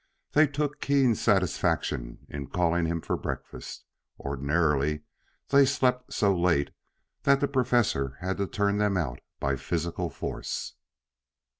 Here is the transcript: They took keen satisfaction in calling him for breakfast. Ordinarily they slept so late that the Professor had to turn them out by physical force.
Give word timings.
They 0.31 0.47
took 0.47 0.81
keen 0.81 1.13
satisfaction 1.13 2.25
in 2.27 2.47
calling 2.47 2.87
him 2.87 3.01
for 3.01 3.15
breakfast. 3.15 3.85
Ordinarily 4.19 5.03
they 5.49 5.63
slept 5.63 6.11
so 6.11 6.35
late 6.35 6.71
that 7.21 7.39
the 7.39 7.47
Professor 7.47 8.17
had 8.19 8.37
to 8.37 8.47
turn 8.47 8.79
them 8.79 8.97
out 8.97 9.19
by 9.39 9.55
physical 9.57 10.09
force. 10.09 10.73